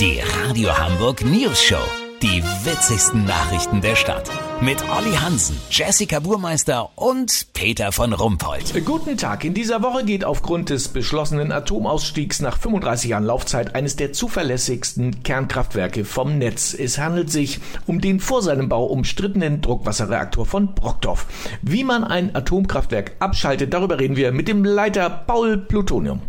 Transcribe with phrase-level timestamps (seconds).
[0.00, 1.78] Die Radio Hamburg News Show.
[2.20, 4.28] Die witzigsten Nachrichten der Stadt.
[4.60, 8.84] Mit Olli Hansen, Jessica Burmeister und Peter von Rumpold.
[8.84, 9.44] Guten Tag.
[9.44, 15.22] In dieser Woche geht aufgrund des beschlossenen Atomausstiegs nach 35 Jahren Laufzeit eines der zuverlässigsten
[15.22, 16.74] Kernkraftwerke vom Netz.
[16.74, 21.26] Es handelt sich um den vor seinem Bau umstrittenen Druckwasserreaktor von Brockdorf.
[21.62, 26.20] Wie man ein Atomkraftwerk abschaltet, darüber reden wir mit dem Leiter Paul Plutonium.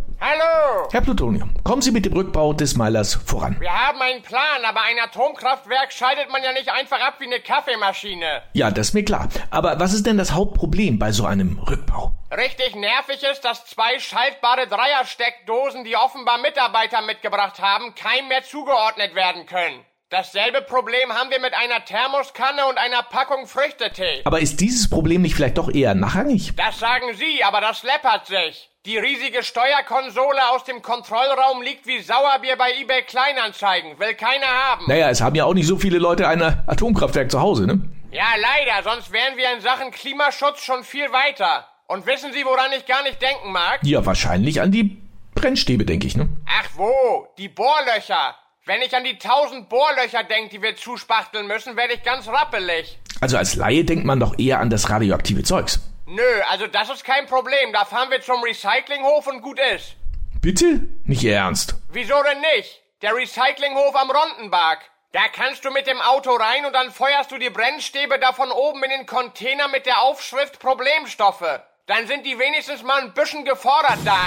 [0.95, 3.57] Herr Plutonium, kommen Sie mit dem Rückbau des Meilers voran.
[3.59, 7.41] Wir haben einen Plan, aber ein Atomkraftwerk schaltet man ja nicht einfach ab wie eine
[7.41, 8.43] Kaffeemaschine.
[8.53, 9.27] Ja, das ist mir klar.
[9.49, 12.13] Aber was ist denn das Hauptproblem bei so einem Rückbau?
[12.31, 19.15] Richtig nervig ist, dass zwei schaltbare Dreiersteckdosen, die offenbar Mitarbeiter mitgebracht haben, keinem mehr zugeordnet
[19.15, 19.83] werden können.
[20.11, 24.21] Dasselbe Problem haben wir mit einer Thermoskanne und einer Packung Früchtetee.
[24.23, 26.53] Aber ist dieses Problem nicht vielleicht doch eher nachrangig?
[26.55, 28.69] Das sagen Sie, aber das läppert sich.
[28.85, 33.97] Die riesige Steuerkonsole aus dem Kontrollraum liegt wie Sauerbier bei eBay Kleinanzeigen.
[33.97, 34.85] Will keiner haben.
[34.87, 37.81] Naja, es haben ja auch nicht so viele Leute ein Atomkraftwerk zu Hause, ne?
[38.11, 41.67] Ja, leider, sonst wären wir in Sachen Klimaschutz schon viel weiter.
[41.87, 43.79] Und wissen Sie, woran ich gar nicht denken mag?
[43.81, 45.01] Ja, wahrscheinlich an die
[45.33, 46.29] Brennstäbe, denke ich, ne?
[46.47, 48.35] Ach wo, die Bohrlöcher.
[48.67, 52.97] Wenn ich an die tausend Bohrlöcher denke, die wir zuspachteln müssen, werde ich ganz rappelig.
[53.21, 55.79] Also als Laie denkt man doch eher an das radioaktive Zeugs.
[56.07, 57.71] Nö, also das ist kein Problem.
[57.73, 59.95] Da fahren wir zum Recyclinghof und gut ist.
[60.41, 60.81] Bitte?
[61.03, 61.75] Nicht Ihr Ernst.
[61.91, 62.81] Wieso denn nicht?
[63.03, 64.79] Der Recyclinghof am Rondenberg.
[65.11, 68.49] Da kannst du mit dem Auto rein und dann feuerst du die Brennstäbe da von
[68.49, 71.61] oben in den Container mit der Aufschrift Problemstoffe.
[71.85, 74.17] Dann sind die wenigstens mal ein bisschen gefordert da.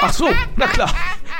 [0.00, 0.90] Ach so, na klar.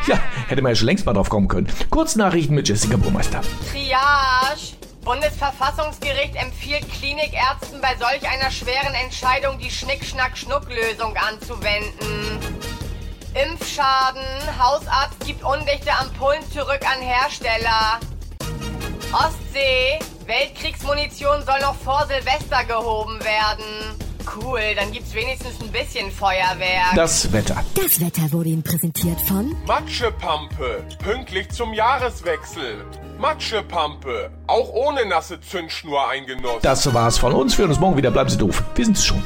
[0.07, 1.69] Ja, hätte man ja schon längst mal drauf kommen können.
[1.91, 3.41] Kurznachrichten mit Jessica Burmeister.
[3.71, 4.77] Triage.
[5.05, 12.39] Bundesverfassungsgericht empfiehlt Klinikärzten bei solch einer schweren Entscheidung die Schnick-Schnack-Schnuck-Lösung anzuwenden.
[13.35, 14.23] Impfschaden.
[14.59, 17.99] Hausarzt gibt undichte Ampullen zurück an Hersteller.
[19.13, 19.99] Ostsee.
[20.27, 24.12] Weltkriegsmunition soll noch vor Silvester gehoben werden.
[24.37, 26.95] Cool, dann gibt's wenigstens ein bisschen Feuerwerk.
[26.95, 27.63] Das Wetter.
[27.75, 32.85] Das Wetter wurde Ihnen präsentiert von Matschepampe, pünktlich zum Jahreswechsel.
[33.19, 36.65] Matschepampe, auch ohne nasse Zündschnur eingenutzt.
[36.65, 37.57] Das war's von uns.
[37.57, 38.11] Wir hören uns morgen wieder.
[38.11, 38.63] Bleiben Sie doof.
[38.75, 39.23] Wir sind's schon.